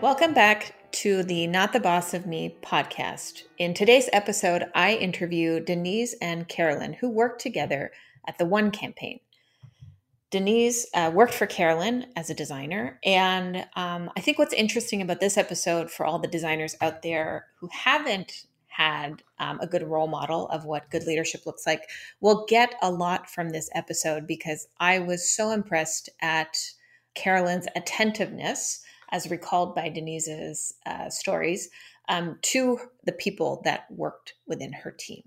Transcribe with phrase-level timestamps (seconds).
[0.00, 3.42] Welcome back to the Not the Boss of Me podcast.
[3.58, 7.92] In today's episode, I interview Denise and Carolyn, who worked together
[8.26, 9.20] at the One campaign.
[10.30, 12.98] Denise uh, worked for Carolyn as a designer.
[13.04, 17.48] And um, I think what's interesting about this episode for all the designers out there
[17.58, 21.82] who haven't had um, a good role model of what good leadership looks like
[22.22, 26.56] will get a lot from this episode because I was so impressed at
[27.14, 28.82] Carolyn's attentiveness,
[29.12, 31.68] as recalled by Denise's uh, stories,
[32.08, 35.22] um, to the people that worked within her team.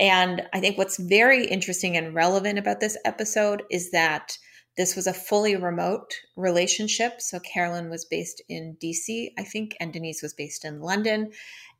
[0.00, 4.38] And I think what's very interesting and relevant about this episode is that
[4.76, 7.20] this was a fully remote relationship.
[7.20, 11.30] So Carolyn was based in DC, I think, and Denise was based in London.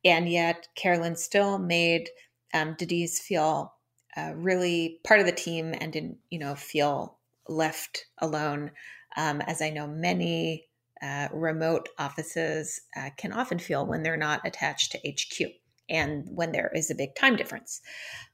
[0.04, 2.10] And yet Carolyn still made
[2.52, 3.74] um, Denise feel
[4.16, 7.16] uh, really part of the team and didn't, you know, feel
[7.48, 8.70] left alone.
[9.16, 10.66] Um, as I know many
[11.04, 15.52] uh, remote offices uh, can often feel when they're not attached to HQ
[15.90, 17.82] and when there is a big time difference.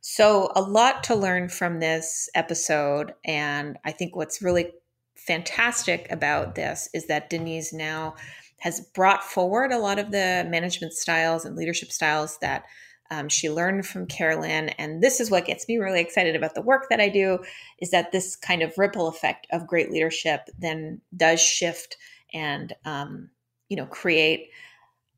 [0.00, 3.12] So, a lot to learn from this episode.
[3.24, 4.70] And I think what's really
[5.16, 8.14] fantastic about this is that Denise now
[8.58, 12.64] has brought forward a lot of the management styles and leadership styles that
[13.10, 14.68] um, she learned from Carolyn.
[14.70, 17.40] And this is what gets me really excited about the work that I do
[17.80, 21.96] is that this kind of ripple effect of great leadership then does shift
[22.32, 23.30] and um,
[23.68, 24.50] you know create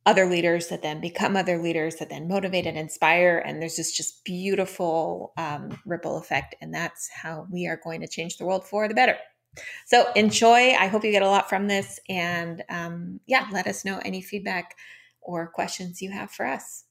[0.04, 3.96] other leaders that then become other leaders that then motivate and inspire and there's this
[3.96, 8.66] just beautiful um, ripple effect and that's how we are going to change the world
[8.66, 9.16] for the better.
[9.86, 10.72] So enjoy.
[10.72, 14.22] I hope you get a lot from this and um, yeah let us know any
[14.22, 14.74] feedback
[15.20, 16.84] or questions you have for us.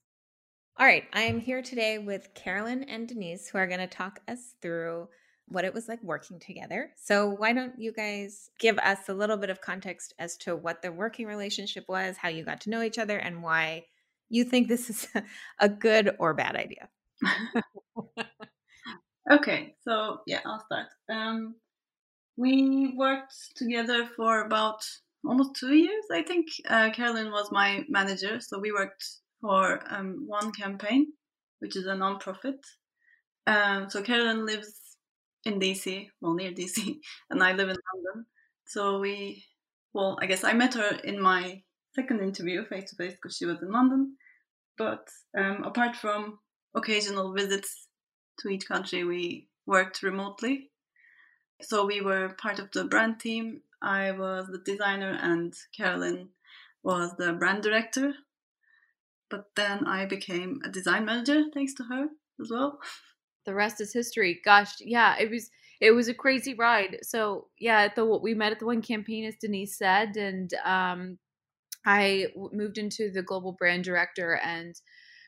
[0.78, 1.04] All right.
[1.12, 5.10] I am here today with carolyn and denise who are going to talk us through
[5.48, 6.92] what it was like working together.
[6.96, 10.82] So, why don't you guys give us a little bit of context as to what
[10.82, 13.86] the working relationship was, how you got to know each other, and why
[14.30, 15.08] you think this is
[15.60, 16.90] a good or bad idea?
[19.32, 20.88] okay, so yeah, I'll start.
[21.10, 21.56] Um,
[22.38, 24.84] we worked together for about
[25.26, 26.48] almost two years, I think.
[26.68, 29.06] Uh, Carolyn was my manager, so we worked
[29.42, 31.08] for um, one campaign,
[31.60, 32.66] which is a non-profit.
[33.48, 34.91] Um, so Carolyn lives
[35.46, 36.98] in DC, well, near DC,
[37.30, 38.26] and I live in London.
[38.66, 39.46] So we,
[39.94, 41.64] well, I guess I met her in my
[41.94, 44.16] second interview face to face because she was in London.
[44.78, 45.08] But
[45.38, 46.40] um, apart from
[46.76, 47.88] occasional visits
[48.40, 50.72] to each country, we worked remotely.
[51.62, 53.62] So we were part of the brand team.
[53.82, 56.30] I was the designer, and Carolyn
[56.84, 58.14] was the brand director.
[59.30, 62.08] But then I became a design manager thanks to her
[62.40, 62.80] as well.
[63.46, 64.40] the rest is history.
[64.44, 67.00] Gosh, yeah, it was it was a crazy ride.
[67.02, 71.18] So yeah, the we met at the one campaign, as Denise said, and um,
[71.86, 74.76] I moved into the global brand director and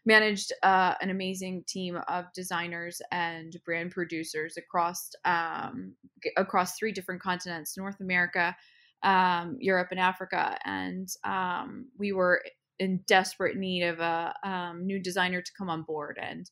[0.05, 5.95] managed uh, an amazing team of designers and brand producers across um,
[6.37, 8.55] across three different continents: North America,
[9.01, 10.57] um, Europe, and Africa.
[10.65, 12.43] And um, we were
[12.79, 16.49] in desperate need of a um, new designer to come on board and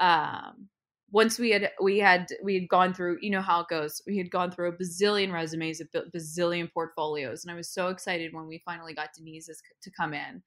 [0.00, 0.68] um,
[1.10, 4.16] once we had we had we had gone through you know how it goes we
[4.18, 8.46] had gone through a bazillion resumes a bazillion portfolios and i was so excited when
[8.46, 9.50] we finally got denise
[9.82, 10.42] to come in.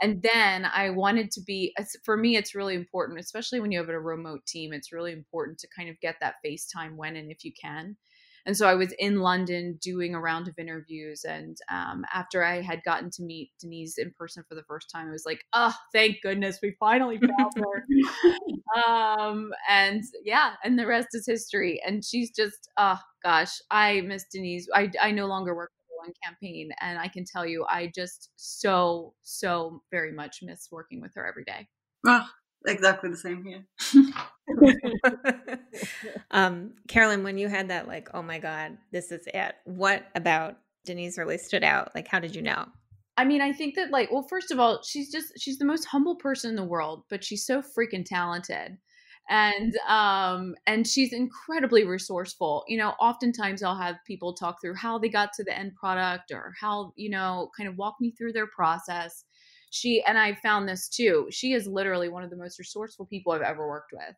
[0.00, 1.74] And then i wanted to be
[2.04, 5.58] for me it's really important especially when you have a remote team it's really important
[5.58, 7.96] to kind of get that facetime when and if you can
[8.44, 11.24] and so I was in London doing a round of interviews.
[11.24, 15.08] And um, after I had gotten to meet Denise in person for the first time,
[15.08, 18.82] I was like, oh, thank goodness we finally found her.
[18.86, 21.80] um, and yeah, and the rest is history.
[21.86, 24.68] And she's just, oh gosh, I miss Denise.
[24.74, 26.70] I, I no longer work for the one campaign.
[26.80, 31.26] And I can tell you, I just so, so very much miss working with her
[31.26, 31.68] every day.
[32.06, 32.26] Oh,
[32.66, 33.66] exactly the same here.
[36.30, 40.58] um, Carolyn, when you had that, like, oh my God, this is it, what about
[40.84, 41.94] Denise really stood out?
[41.94, 42.66] Like, how did you know?
[43.16, 45.84] I mean, I think that, like, well, first of all, she's just, she's the most
[45.84, 48.78] humble person in the world, but she's so freaking talented.
[49.28, 52.64] And, um, and she's incredibly resourceful.
[52.66, 56.32] You know, oftentimes I'll have people talk through how they got to the end product
[56.32, 59.24] or how, you know, kind of walk me through their process
[59.72, 61.28] she and I found this too.
[61.30, 64.14] She is literally one of the most resourceful people I've ever worked with.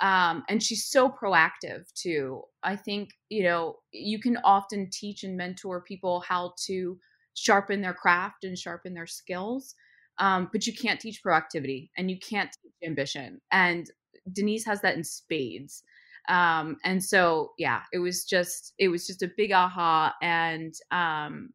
[0.00, 2.42] Um, and she's so proactive too.
[2.62, 6.98] I think, you know, you can often teach and mentor people how to
[7.34, 9.74] sharpen their craft and sharpen their skills.
[10.18, 13.38] Um, but you can't teach proactivity and you can't teach ambition.
[13.52, 13.90] And
[14.32, 15.82] Denise has that in spades.
[16.30, 20.14] Um, and so, yeah, it was just, it was just a big aha.
[20.22, 21.50] And, um,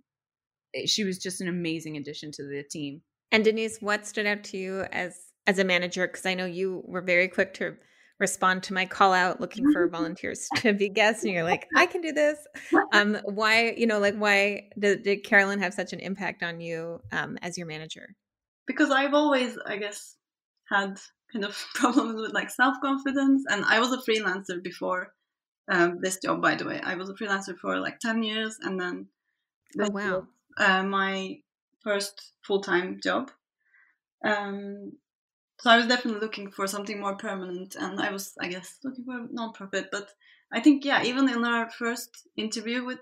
[0.86, 3.02] she was just an amazing addition to the team.
[3.32, 5.18] And Denise, what stood out to you as
[5.48, 6.08] as a manager?
[6.08, 7.76] Because I know you were very quick to
[8.20, 11.88] respond to my call out looking for volunteers to be guests and you're like i
[11.88, 12.38] can do this.
[12.94, 17.02] Um why you know like why did, did carolyn have such an impact on you
[17.12, 18.16] um as your manager?
[18.68, 20.18] Because i've always i guess
[20.70, 21.00] had
[21.34, 25.12] kind of problems with like self-confidence and i was a freelancer before
[25.72, 26.80] um, this job by the way.
[26.84, 29.08] I was a freelancer for like 10 years and then
[29.80, 30.28] oh wow.
[30.58, 31.38] uh, my
[31.84, 33.32] first full-time job
[34.26, 34.92] um
[35.60, 39.06] so I was definitely looking for something more permanent, and I was, I guess, looking
[39.06, 39.90] for a non-profit.
[39.92, 40.10] But
[40.52, 43.00] I think, yeah, even in our first interview with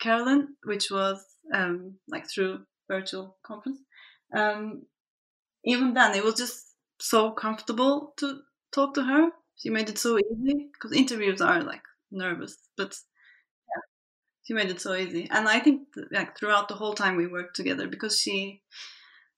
[0.00, 1.24] Carolyn, which was
[1.54, 3.78] um, like through virtual conference,
[4.36, 4.82] um,
[5.64, 8.40] even then it was just so comfortable to
[8.72, 9.30] talk to her.
[9.56, 12.94] She made it so easy because interviews are like nervous, but
[14.44, 15.28] she made it so easy.
[15.30, 18.62] And I think like throughout the whole time we worked together because she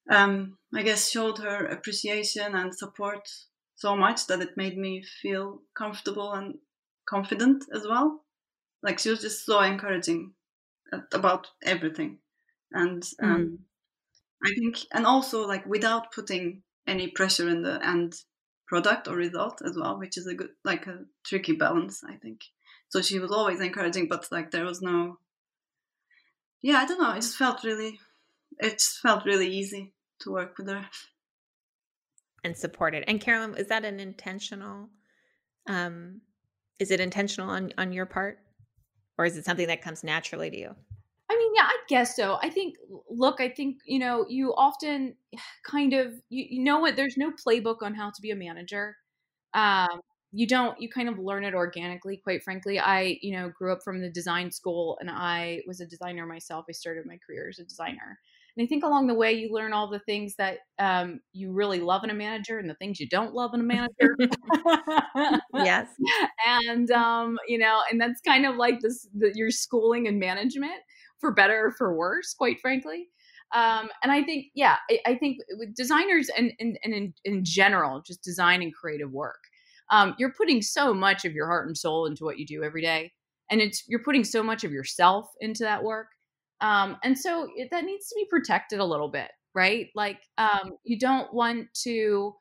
[0.08, 3.28] um, I guess, showed her appreciation and support
[3.74, 6.58] so much that it made me feel comfortable and
[7.08, 8.24] confident as well.
[8.82, 10.34] Like she was just so encouraging
[11.12, 12.18] about everything,
[12.72, 13.58] and um,
[14.44, 14.48] mm.
[14.48, 18.14] I think, and also like without putting any pressure in the end
[18.68, 22.42] product or result as well, which is a good like a tricky balance, I think.
[22.88, 25.18] So she was always encouraging, but like there was no,
[26.62, 27.12] yeah, I don't know.
[27.12, 27.98] It just felt really,
[28.58, 30.86] it just felt really easy to work with her
[32.46, 33.04] and support it.
[33.06, 34.88] And Carolyn, is that an intentional?
[35.68, 36.20] Um,
[36.78, 38.38] is it intentional on on your part,
[39.18, 40.74] or is it something that comes naturally to you?
[41.28, 42.38] I mean, yeah, I guess so.
[42.40, 42.76] I think,
[43.10, 45.16] look, I think you know, you often
[45.66, 46.96] kind of you, you know what?
[46.96, 48.96] There's no playbook on how to be a manager.
[49.52, 50.00] Um,
[50.36, 53.82] you don't you kind of learn it organically quite frankly i you know grew up
[53.82, 57.58] from the design school and i was a designer myself i started my career as
[57.58, 58.18] a designer
[58.56, 61.78] and I think along the way, you learn all the things that um, you really
[61.78, 64.16] love in a manager and the things you don't love in a manager.
[65.54, 65.88] yes.
[66.46, 70.80] And, um, you know, and that's kind of like this, the, your schooling and management
[71.20, 73.08] for better or for worse, quite frankly.
[73.52, 77.44] Um, and I think, yeah, I, I think with designers and, and, and in, in
[77.44, 79.40] general, just design and creative work,
[79.90, 82.82] um, you're putting so much of your heart and soul into what you do every
[82.82, 83.12] day.
[83.50, 86.08] And it's, you're putting so much of yourself into that work
[86.60, 89.88] um, and so it, that needs to be protected a little bit, right?
[89.94, 92.34] Like um, you don't want to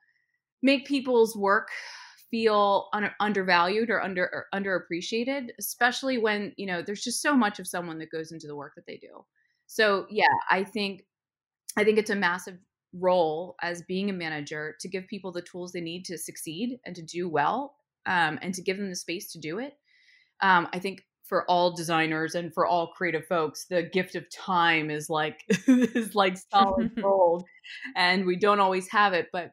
[0.61, 1.69] make people's work
[2.31, 7.59] feel un- undervalued or under or underappreciated, especially when you know there's just so much
[7.59, 9.25] of someone that goes into the work that they do.
[9.67, 11.03] So yeah, I think
[11.77, 12.57] I think it's a massive
[12.99, 16.95] role as being a manager to give people the tools they need to succeed and
[16.95, 17.75] to do well,
[18.05, 19.73] um, and to give them the space to do it.
[20.41, 24.89] Um, I think for all designers and for all creative folks the gift of time
[24.89, 27.43] is like is like solid gold
[27.95, 29.51] and we don't always have it but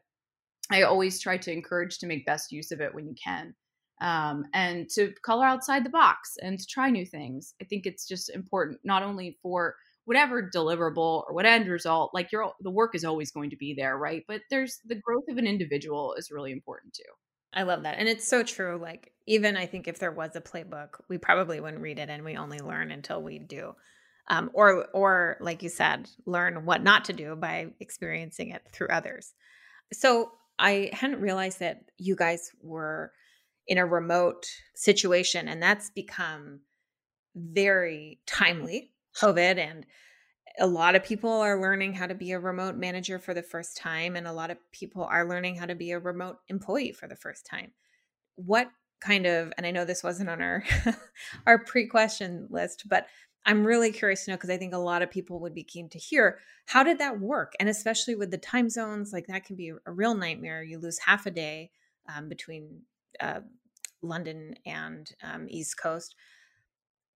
[0.71, 3.53] i always try to encourage to make best use of it when you can
[4.01, 8.07] um, and to color outside the box and to try new things i think it's
[8.07, 12.95] just important not only for whatever deliverable or what end result like your the work
[12.95, 16.31] is always going to be there right but there's the growth of an individual is
[16.31, 17.11] really important too
[17.53, 17.97] I love that.
[17.99, 18.77] And it's so true.
[18.81, 22.23] Like, even I think if there was a playbook, we probably wouldn't read it and
[22.23, 23.75] we only learn until we do.
[24.29, 28.87] Um, or, or like you said, learn what not to do by experiencing it through
[28.87, 29.33] others.
[29.91, 33.11] So I hadn't realized that you guys were
[33.67, 36.61] in a remote situation, and that's become
[37.35, 38.92] very timely.
[39.19, 39.85] COVID and
[40.59, 43.75] a lot of people are learning how to be a remote manager for the first
[43.75, 47.07] time and a lot of people are learning how to be a remote employee for
[47.07, 47.71] the first time.
[48.35, 48.69] What
[49.01, 50.63] kind of and i know this wasn't on our
[51.45, 53.07] our pre-question list but
[53.45, 55.89] i'm really curious to know because i think a lot of people would be keen
[55.89, 57.53] to hear how did that work?
[57.59, 60.63] And especially with the time zones like that can be a real nightmare.
[60.63, 61.71] You lose half a day
[62.13, 62.81] um, between
[63.19, 63.41] uh,
[64.01, 66.15] london and um, east coast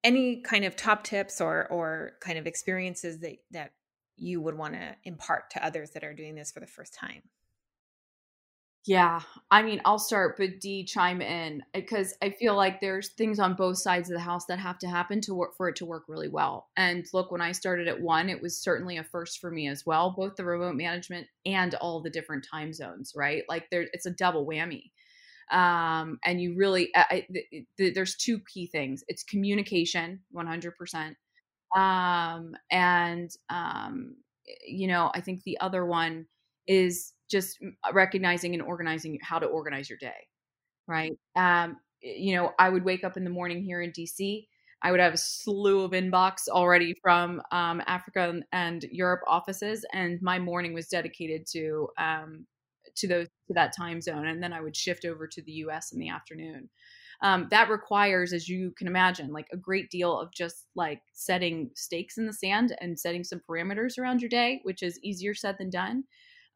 [0.04, 3.74] any kind of top tips or or kind of experiences that that
[4.18, 7.24] you would want to impart to others that are doing this for the first time?
[8.86, 13.10] Yeah i mean i'll start but d chime in eh, because i feel like there's
[13.10, 15.76] things on both sides of the house that have to happen to work for it
[15.78, 19.04] to work really well and look when i started at one it was certainly a
[19.04, 23.12] first for me as well both the remote management and all the different time zones
[23.16, 23.44] right?
[23.50, 24.92] Like there it's a double whammy
[25.52, 27.26] um, and you really I,
[27.78, 29.04] there's two key things.
[29.08, 31.16] It's communication 100%
[31.76, 34.16] um, and um,
[34.66, 36.26] you know i think the other one
[36.68, 37.60] is just
[37.92, 40.28] recognizing and organizing how to organize your day
[40.88, 41.18] right?
[41.36, 44.48] Um, you know i would wake up in the morning here in dc
[44.84, 50.22] I would have a slew of inbox already from um, Africa and Europe offices, and
[50.22, 52.46] my morning was dedicated to um,
[52.98, 55.92] to those to that time zone, and then I would shift over to the U.S.
[55.92, 56.70] in the afternoon.
[57.22, 61.72] Um, that requires, as you can imagine, like a great deal of just like setting
[61.74, 65.56] stakes in the sand and setting some parameters around your day, which is easier said
[65.58, 66.04] than done.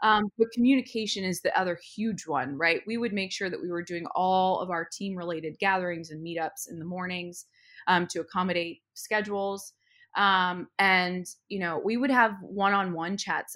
[0.04, 2.82] Um, but communication is the other huge one, right?
[2.88, 6.26] We would make sure that we were doing all of our team related gatherings and
[6.26, 7.46] meetups in the mornings
[7.88, 9.74] um, to accommodate schedules.
[10.18, 13.56] Um, and, you know, we would have one on one chats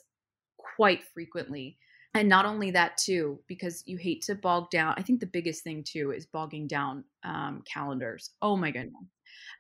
[0.58, 1.78] quite frequently.
[2.16, 4.96] And not only that, too, because you hate to bog down.
[4.98, 8.32] I think the biggest thing, too, is bogging down um, calendars.
[8.42, 9.04] Oh my goodness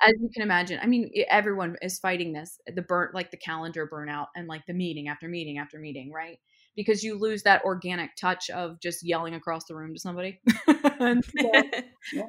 [0.02, 3.90] as you can imagine i mean everyone is fighting this the burnt like the calendar
[3.92, 6.40] burnout and like the meeting after meeting after meeting right
[6.76, 10.40] because you lose that organic touch of just yelling across the room to somebody.
[11.00, 11.52] and so,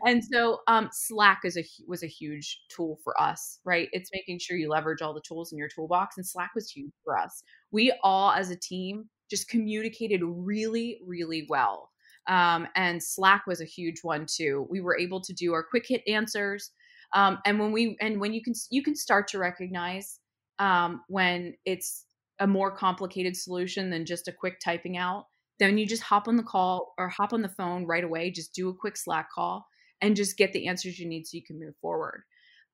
[0.05, 3.89] and so um, Slack is a was a huge tool for us, right?
[3.93, 6.93] It's making sure you leverage all the tools in your toolbox, and Slack was huge
[7.05, 7.43] for us.
[7.71, 11.91] We all, as a team, just communicated really, really well.
[12.29, 14.67] Um, and Slack was a huge one too.
[14.69, 16.71] We were able to do our quick hit answers,
[17.13, 20.19] um, and when we and when you can you can start to recognize
[20.59, 22.05] um, when it's
[22.41, 25.27] a more complicated solution than just a quick typing out,
[25.59, 28.55] then you just hop on the call or hop on the phone right away, just
[28.55, 29.67] do a quick Slack call
[30.01, 32.25] and just get the answers you need so you can move forward.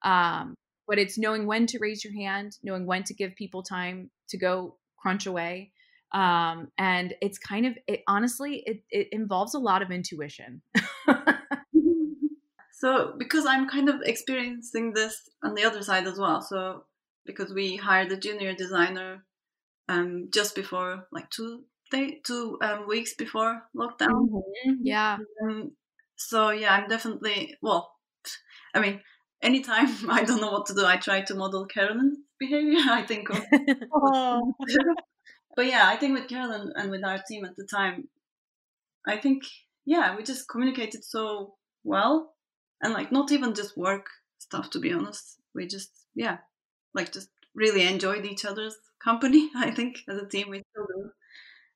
[0.03, 0.55] Um,
[0.89, 4.37] but it's knowing when to raise your hand, knowing when to give people time to
[4.37, 5.73] go crunch away.
[6.13, 10.63] Um, and it's kind of, it, honestly, it, it involves a lot of intuition.
[12.73, 16.43] so, because I'm kind of experiencing this on the other side as well.
[16.43, 16.85] So,
[17.25, 19.25] because we hired a junior designer
[19.89, 24.29] um, just before like two day, two um, weeks before lockdown.
[24.29, 24.73] Mm-hmm.
[24.83, 25.19] Yeah.
[25.43, 25.73] Um,
[26.17, 27.93] so yeah, I'm definitely well.
[28.75, 29.01] I mean,
[29.43, 32.81] anytime I don't know what to do, I try to model Carolyn's behavior.
[32.91, 33.45] I think of.
[33.95, 34.55] oh.
[35.57, 38.09] But yeah, I think with Carolyn and with our team at the time,
[39.07, 39.43] I think
[39.85, 41.55] yeah, we just communicated so
[41.85, 42.35] well,
[42.83, 44.07] and like not even just work
[44.39, 44.71] stuff.
[44.71, 46.39] To be honest, we just yeah,
[46.95, 49.51] like just really enjoyed each other's company.
[49.57, 51.11] I think as a team we still do.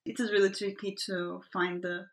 [0.04, 2.06] It is really tricky to find the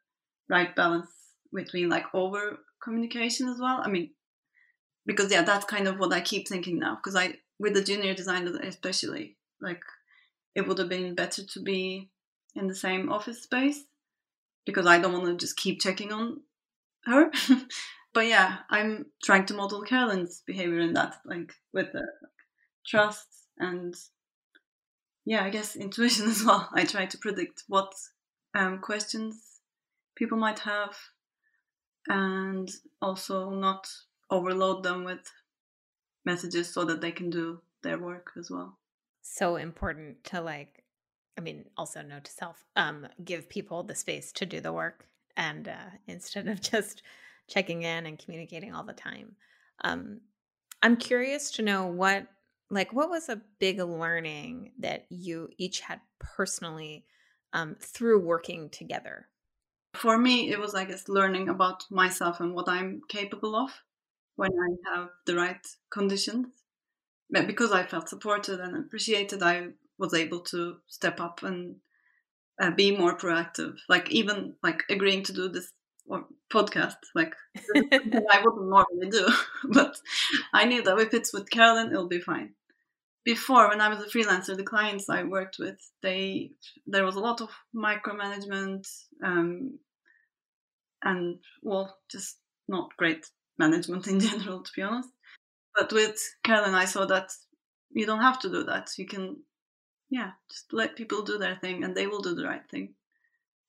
[0.50, 1.12] right balance
[1.54, 3.82] between like over communication as well.
[3.84, 4.10] I mean,
[5.06, 6.96] because yeah, that's kind of what I keep thinking now.
[6.96, 9.84] Because I with the junior designers especially, like
[10.56, 12.10] it would have been better to be
[12.56, 13.84] in the same office space
[14.66, 16.42] because I don't want to just keep checking on
[17.06, 17.32] her.
[18.14, 22.32] but yeah, I'm trying to model Carolyn's behavior in that, like with the like,
[22.86, 23.96] trust and
[25.26, 26.70] yeah, I guess intuition as well.
[26.74, 27.94] I try to predict what
[28.54, 29.62] um, questions
[30.16, 30.96] people might have
[32.08, 32.70] and
[33.02, 33.88] also not
[34.30, 35.32] overload them with
[36.26, 38.78] messages so that they can do their work as well.
[39.24, 40.84] So important to like,
[41.38, 45.08] I mean, also note to self, um, give people the space to do the work
[45.36, 47.02] and uh, instead of just
[47.48, 49.36] checking in and communicating all the time.
[49.84, 50.22] Um,
[50.82, 52.28] I'm curious to know what
[52.70, 57.06] like what was a big learning that you each had personally
[57.54, 59.28] um, through working together
[59.94, 63.72] for me it was i guess learning about myself and what i'm capable of
[64.36, 66.63] when i have the right conditions
[67.32, 71.76] because i felt supported and appreciated i was able to step up and
[72.62, 75.72] uh, be more proactive like even like agreeing to do this
[76.06, 77.34] or podcast like
[77.76, 79.28] i wouldn't normally do
[79.70, 79.96] but
[80.54, 82.54] i knew that if it's with carolyn it'll be fine
[83.26, 86.52] before when I was a freelancer, the clients I worked with, they
[86.86, 88.86] there was a lot of micromanagement
[89.24, 89.80] um,
[91.04, 92.38] and well, just
[92.68, 93.26] not great
[93.58, 95.10] management in general, to be honest.
[95.76, 97.32] But with Carolyn, I saw that
[97.92, 98.92] you don't have to do that.
[98.98, 99.38] You can,
[100.10, 102.96] yeah, just let people do their thing, and they will do the right thing.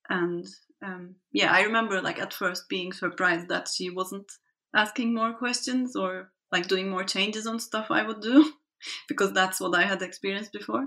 [0.09, 0.47] And
[0.83, 4.31] um, yeah, I remember like at first being surprised that she wasn't
[4.75, 8.53] asking more questions or like doing more changes on stuff I would do.
[9.09, 10.87] because that's what I had experienced before.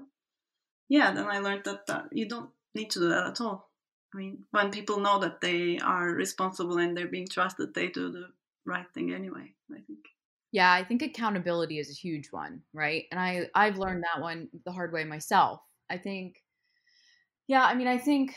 [0.89, 3.69] Yeah, then I learned that, that you don't need to do that at all.
[4.13, 8.11] I mean, when people know that they are responsible and they're being trusted, they do
[8.11, 8.27] the
[8.65, 9.99] right thing anyway, I think.
[10.51, 13.05] Yeah, I think accountability is a huge one, right?
[13.11, 15.61] And I I've learned that one the hard way myself.
[15.89, 16.37] I think
[17.47, 18.35] yeah, I mean, I think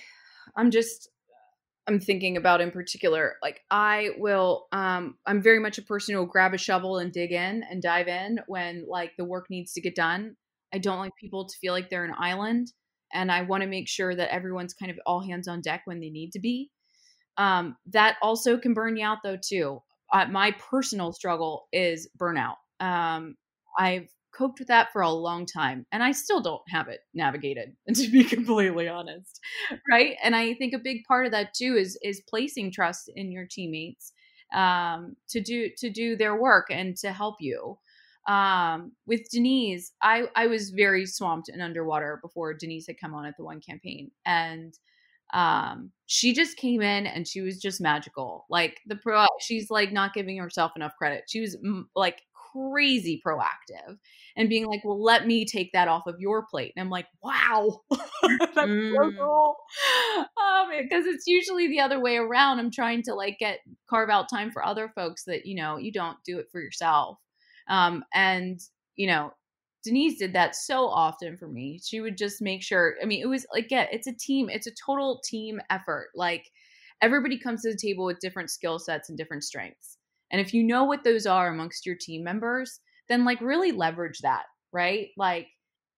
[0.57, 1.09] I'm just
[1.89, 3.37] I'm thinking about in particular.
[3.43, 7.13] Like I will um I'm very much a person who will grab a shovel and
[7.13, 10.37] dig in and dive in when like the work needs to get done.
[10.73, 12.73] I don't like people to feel like they're an island
[13.13, 16.01] and I want to make sure that everyone's kind of all hands on deck when
[16.01, 16.71] they need to be.
[17.37, 19.83] Um, that also can burn you out though too.
[20.13, 22.57] Uh, my personal struggle is burnout.
[22.81, 23.37] um,
[23.79, 27.77] I've coped with that for a long time and I still don't have it navigated
[27.95, 29.41] to be completely honest
[29.91, 33.33] right and I think a big part of that too is is placing trust in
[33.33, 34.13] your teammates
[34.55, 37.79] um, to do to do their work and to help you
[38.29, 43.27] um, with Denise I I was very swamped and underwater before Denise had come on
[43.27, 44.75] at the one campaign and
[45.33, 49.93] um she just came in and she was just magical like the pro she's like
[49.93, 52.21] not giving herself enough credit she was m- like
[52.53, 53.97] crazy proactive
[54.37, 56.73] and being like, well, let me take that off of your plate.
[56.77, 58.95] And I'm like, wow, that's mm.
[58.95, 59.57] so cool.
[60.19, 62.59] Um, because it's usually the other way around.
[62.59, 65.93] I'm trying to like get carve out time for other folks that, you know, you
[65.93, 67.19] don't do it for yourself.
[67.69, 68.61] Um, and,
[68.97, 69.33] you know,
[69.85, 71.81] Denise did that so often for me.
[71.83, 74.67] She would just make sure, I mean, it was like, yeah, it's a team, it's
[74.67, 76.09] a total team effort.
[76.15, 76.51] Like
[77.01, 79.97] everybody comes to the table with different skill sets and different strengths.
[80.31, 84.19] And if you know what those are amongst your team members, then like really leverage
[84.21, 85.09] that, right?
[85.17, 85.49] Like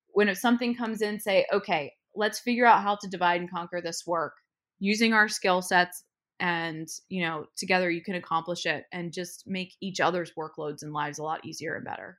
[0.08, 3.80] when if something comes in, say, okay, let's figure out how to divide and conquer
[3.80, 4.34] this work
[4.78, 6.04] using our skill sets
[6.40, 10.92] and you know together you can accomplish it and just make each other's workloads and
[10.92, 12.18] lives a lot easier and better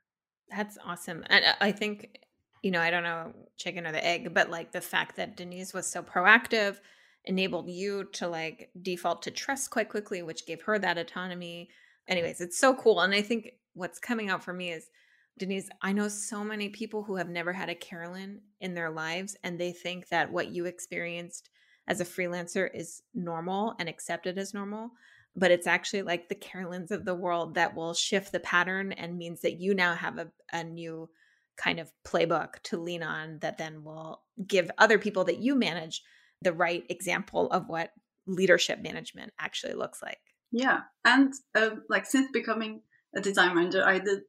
[0.56, 2.18] that's awesome and uh, i think
[2.62, 5.72] you know i don't know chicken or the egg but like the fact that denise
[5.72, 6.78] was so proactive
[7.24, 11.68] enabled you to like default to trust quite quickly which gave her that autonomy
[12.08, 14.88] anyways it's so cool and i think what's coming out for me is
[15.36, 19.36] Denise, I know so many people who have never had a Carolyn in their lives,
[19.42, 21.50] and they think that what you experienced
[21.88, 24.90] as a freelancer is normal and accepted as normal.
[25.36, 29.18] But it's actually like the Carolyns of the world that will shift the pattern and
[29.18, 31.08] means that you now have a, a new
[31.56, 36.02] kind of playbook to lean on that then will give other people that you manage
[36.42, 37.90] the right example of what
[38.26, 40.18] leadership management actually looks like.
[40.52, 40.80] Yeah.
[41.04, 42.82] And uh, like since becoming
[43.14, 44.20] a design manager, I did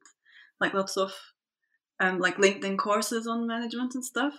[0.60, 1.12] like lots of
[2.00, 4.34] um, like LinkedIn courses on management and stuff.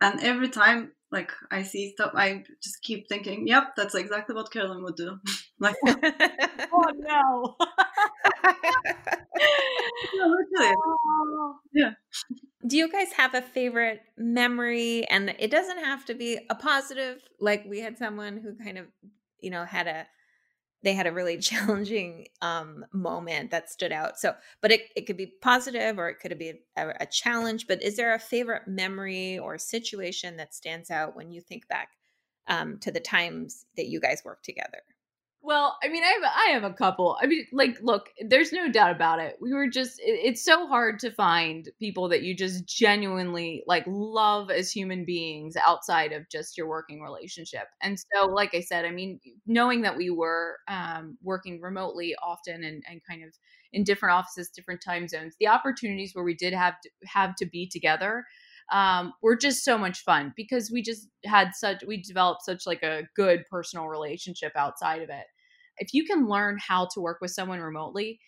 [0.00, 4.52] And every time like I see stuff, I just keep thinking, "Yep, that's exactly what
[4.52, 5.18] Carolyn would do."
[5.60, 5.76] like,
[6.72, 7.56] oh no.
[10.14, 11.56] yeah, oh.
[11.72, 11.90] yeah.
[12.66, 15.06] Do you guys have a favorite memory?
[15.08, 17.20] And it doesn't have to be a positive.
[17.40, 18.86] Like we had someone who kind of,
[19.40, 20.06] you know, had a
[20.82, 24.18] they had a really challenging um, moment that stood out.
[24.18, 27.66] So, but it, it could be positive or it could be a, a, challenge.
[27.66, 31.88] But is there a favorite memory or situation that stands out when you think back
[32.46, 34.82] um, to the times that you guys worked together?
[35.48, 37.16] Well, I mean, I have, I have a couple.
[37.22, 39.38] I mean, like, look, there's no doubt about it.
[39.40, 43.84] We were just, it, it's so hard to find people that you just genuinely like
[43.86, 47.62] love as human beings outside of just your working relationship.
[47.80, 52.62] And so, like I said, I mean, knowing that we were um, working remotely often
[52.62, 53.30] and, and kind of
[53.72, 57.46] in different offices, different time zones, the opportunities where we did have to, have to
[57.46, 58.26] be together
[58.70, 62.82] um, were just so much fun because we just had such we developed such like
[62.82, 65.24] a good personal relationship outside of it
[65.78, 68.20] if you can learn how to work with someone remotely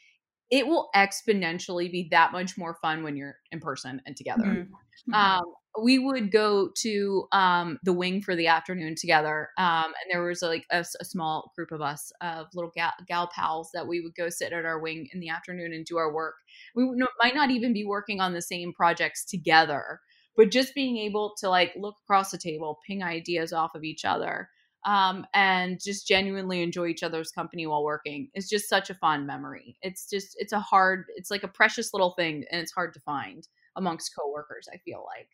[0.50, 4.42] it will exponentially be that much more fun when you're in person and together.
[4.42, 5.14] Mm-hmm.
[5.14, 5.44] um,
[5.80, 10.42] we would go to um, the wing for the afternoon together um, and there was
[10.42, 14.14] like a, a, small group of us of little gal, gal, pals that we would
[14.16, 16.34] go sit at our wing in the afternoon and do our work.
[16.74, 16.90] We
[17.22, 20.00] might not even be working on the same projects together
[20.36, 24.04] but just being able to like look across the table ping ideas off of each
[24.04, 24.48] other
[24.86, 28.28] um, and just genuinely enjoy each other's company while working.
[28.34, 29.76] Is just such a fond memory.
[29.82, 33.00] It's just it's a hard it's like a precious little thing and it's hard to
[33.00, 35.28] find amongst coworkers i feel like.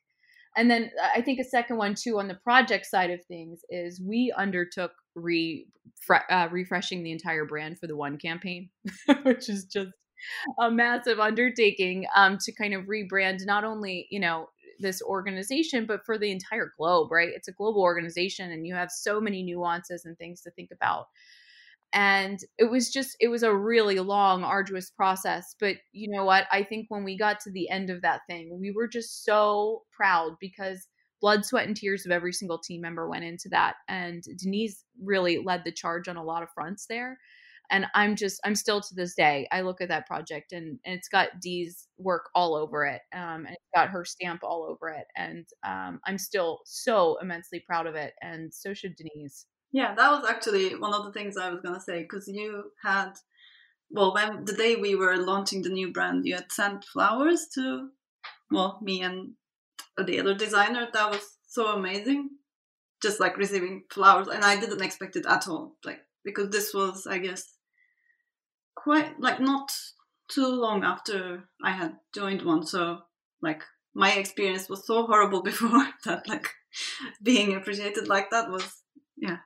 [0.56, 3.60] And then uh, i think a second one too on the project side of things
[3.70, 5.66] is we undertook re
[6.30, 8.68] uh, refreshing the entire brand for the one campaign
[9.22, 9.90] which is just
[10.60, 16.04] a massive undertaking um, to kind of rebrand not only you know this organization, but
[16.04, 17.30] for the entire globe, right?
[17.34, 21.06] It's a global organization and you have so many nuances and things to think about.
[21.92, 25.54] And it was just, it was a really long, arduous process.
[25.58, 26.46] But you know what?
[26.52, 29.82] I think when we got to the end of that thing, we were just so
[29.92, 30.88] proud because
[31.20, 33.76] blood, sweat, and tears of every single team member went into that.
[33.88, 37.18] And Denise really led the charge on a lot of fronts there
[37.70, 40.94] and i'm just i'm still to this day i look at that project and, and
[40.96, 44.88] it's got dee's work all over it um, and it's got her stamp all over
[44.88, 49.46] it and um, i'm still so immensely proud of it and so should denise.
[49.72, 52.64] Yeah that was actually one of the things i was going to say because you
[52.82, 53.12] had
[53.90, 57.88] well when the day we were launching the new brand you had sent flowers to
[58.50, 59.32] well me and
[60.04, 60.86] the other designer.
[60.92, 62.28] That was so amazing
[63.02, 67.06] just like receiving flowers and i didn't expect it at all like because this was
[67.06, 67.54] i guess
[68.76, 69.72] quite like not
[70.28, 72.64] too long after I had joined one.
[72.64, 73.00] So
[73.42, 73.62] like
[73.94, 76.48] my experience was so horrible before that like
[77.22, 78.82] being appreciated like that was
[79.16, 79.38] yeah,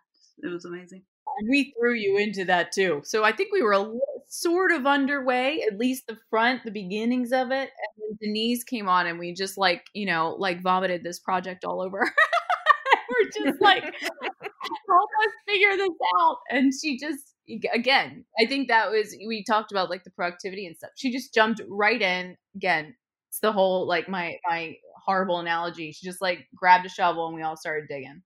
[0.43, 1.03] it was amazing.
[1.39, 3.03] And we threw you into that too.
[3.05, 6.71] So I think we were a little, sort of underway, at least the front, the
[6.71, 7.69] beginnings of it.
[7.69, 11.65] And then Denise came on and we just like, you know, like vomited this project
[11.65, 11.99] all over.
[13.11, 15.91] we're just like, help us figure this
[16.21, 16.39] out.
[16.51, 17.35] And she just,
[17.73, 20.91] again, I think that was, we talked about like the productivity and stuff.
[20.97, 22.37] She just jumped right in.
[22.55, 22.95] Again,
[23.29, 25.93] it's the whole like my, my horrible analogy.
[25.93, 28.23] She just like grabbed a shovel and we all started digging.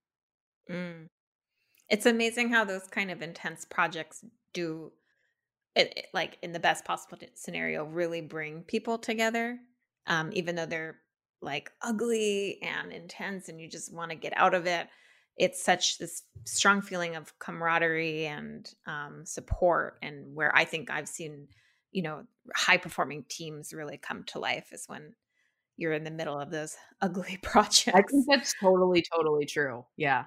[0.70, 1.08] Mm.
[1.90, 4.92] It's amazing how those kind of intense projects do
[5.74, 9.58] it, it, like in the best possible scenario really bring people together
[10.06, 10.96] um, even though they're
[11.42, 14.88] like ugly and intense and you just want to get out of it
[15.36, 21.08] it's such this strong feeling of camaraderie and um, support and where i think i've
[21.08, 21.48] seen
[21.92, 25.14] you know high performing teams really come to life is when
[25.76, 30.24] you're in the middle of those ugly projects i think that's totally totally true yeah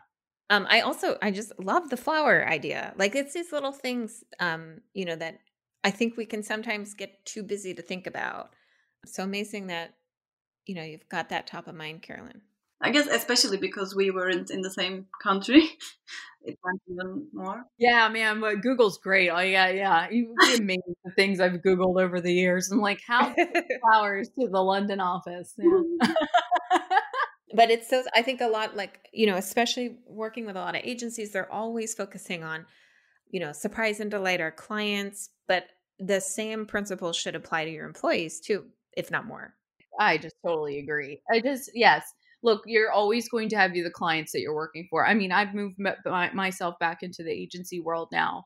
[0.49, 2.93] um, I also I just love the flower idea.
[2.97, 5.39] Like it's these little things, um, you know, that
[5.83, 8.53] I think we can sometimes get too busy to think about.
[9.05, 9.95] So amazing that
[10.65, 12.41] you know you've got that top of mind, Carolyn.
[12.81, 15.61] I guess especially because we weren't in the same country,
[16.43, 17.63] it went even more.
[17.77, 19.29] Yeah, man, but Google's great.
[19.29, 20.09] Oh yeah, yeah.
[20.09, 22.71] You amazing the things I've Googled over the years.
[22.71, 23.33] I'm like, how
[23.81, 25.53] flowers to the London office.
[25.57, 26.11] Yeah hmm.
[27.55, 30.75] but it's so i think a lot like you know especially working with a lot
[30.75, 32.65] of agencies they're always focusing on
[33.31, 35.65] you know surprise and delight our clients but
[35.99, 39.53] the same principles should apply to your employees too if not more
[39.99, 43.89] i just totally agree i just yes look you're always going to have you the
[43.89, 47.79] clients that you're working for i mean i've moved my, myself back into the agency
[47.79, 48.45] world now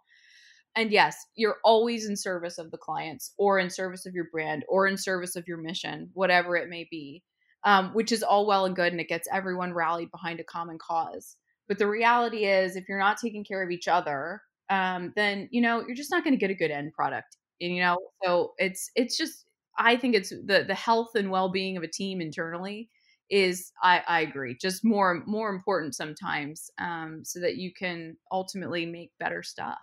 [0.75, 4.63] and yes you're always in service of the clients or in service of your brand
[4.69, 7.23] or in service of your mission whatever it may be
[7.63, 10.77] um, which is all well and good and it gets everyone rallied behind a common
[10.80, 11.38] cause.
[11.67, 15.62] But the reality is, if you're not taking care of each other, um, then you
[15.62, 17.38] know you're just not going to get a good end product.
[17.62, 19.45] And, you know, so it's it's just
[19.77, 22.89] I think it's the the health and well being of a team internally
[23.32, 28.86] is I, I agree just more more important sometimes um, so that you can ultimately
[28.86, 29.80] make better stuff.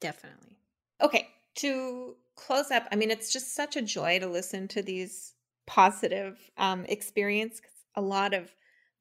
[0.00, 0.56] Definitely.
[1.00, 5.34] Okay, to close up, I mean, it's just such a joy to listen to these
[5.66, 7.60] positive um, experience.
[7.94, 8.50] A lot of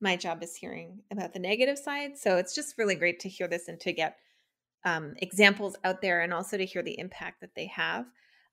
[0.02, 2.18] my job is hearing about the negative side.
[2.18, 4.18] So it's just really great to hear this and to get
[4.86, 8.06] um, examples out there and also to hear the impact that they have.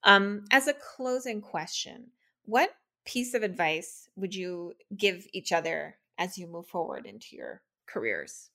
[0.04, 2.06] Um, as a closing question,
[2.44, 2.70] what
[3.04, 8.50] piece of advice would you give each other as you move forward into your careers?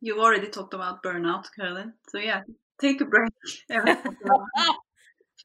[0.00, 1.94] You've already talked about burnout, Carolyn.
[2.08, 2.42] So yeah,
[2.80, 3.32] take a break.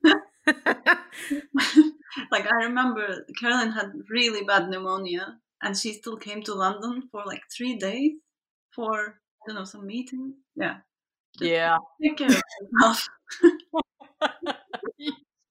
[2.32, 7.24] like I remember Carolyn had really bad pneumonia and she still came to London for
[7.26, 8.14] like three days
[8.74, 10.36] for I don't know some meeting.
[10.56, 10.78] Yeah.
[11.38, 11.78] Just yeah.
[12.02, 13.08] Take care of yourself.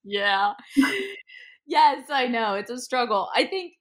[0.05, 0.53] yeah.
[1.71, 2.55] Yes, I know.
[2.55, 3.29] It's a struggle.
[3.35, 3.75] I think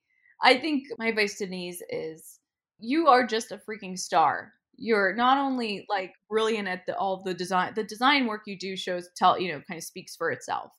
[0.43, 2.39] I think my advice to Denise is
[2.79, 4.53] you are just a freaking star.
[4.77, 8.77] You're not only like brilliant at the, all the design the design work you do
[8.77, 10.71] shows tell you know kind of speaks for itself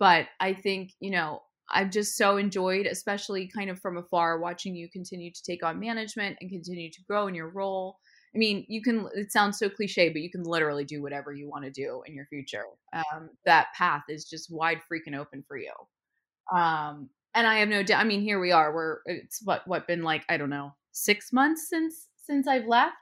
[0.00, 4.76] but I think, you know, I've just so enjoyed, especially kind of from afar, watching
[4.76, 7.98] you continue to take on management and continue to grow in your role.
[8.34, 11.48] I mean, you can, it sounds so cliche, but you can literally do whatever you
[11.48, 12.64] want to do in your future.
[12.94, 15.72] Um, that path is just wide freaking open for you.
[16.54, 19.86] Um, and I have no doubt, I mean, here we are, we're, it's what, what
[19.86, 22.96] been like, I don't know, six months since, since I've left.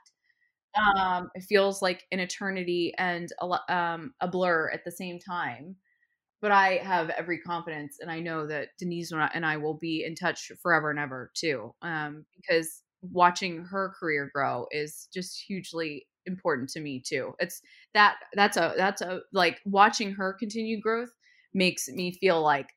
[0.97, 5.75] Um, it feels like an eternity and a, um, a blur at the same time
[6.41, 10.15] but I have every confidence, and I know that Denise and I will be in
[10.15, 16.69] touch forever and ever too, um, because watching her career grow is just hugely important
[16.69, 17.33] to me too.
[17.39, 17.61] It's
[17.93, 21.11] that that's a that's a like watching her continue growth
[21.53, 22.69] makes me feel like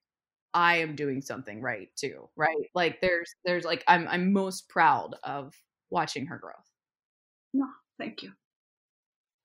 [0.55, 2.57] I am doing something right too, right?
[2.75, 5.55] Like there's there's like I'm I'm most proud of
[5.91, 6.55] watching her growth.
[7.55, 7.67] No,
[7.99, 8.33] thank you.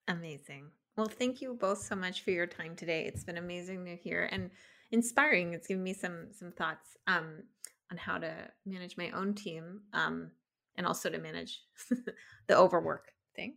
[0.08, 0.66] Amazing.
[0.96, 3.04] Well, thank you both so much for your time today.
[3.04, 4.50] It's been amazing to hear and
[4.90, 5.52] inspiring.
[5.52, 7.42] It's given me some some thoughts um,
[7.90, 8.32] on how to
[8.66, 10.30] manage my own team um,
[10.76, 11.62] and also to manage
[12.48, 13.56] the overwork thing.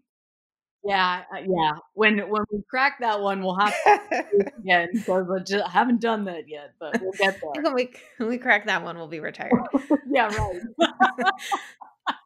[0.83, 1.73] Yeah, uh, yeah.
[1.93, 4.25] When when we crack that one, we'll have to
[4.59, 7.63] again because I just haven't done that yet, but we'll get there.
[7.63, 9.51] when we when we crack that one, we'll be retired.
[10.11, 10.61] yeah, right.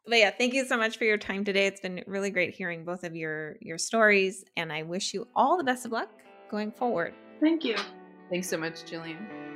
[0.08, 1.68] but yeah, thank you so much for your time today.
[1.68, 5.58] It's been really great hearing both of your your stories, and I wish you all
[5.58, 6.10] the best of luck
[6.50, 7.13] going forward.
[7.41, 7.76] Thank you.
[8.30, 9.55] Thanks so much, Jillian.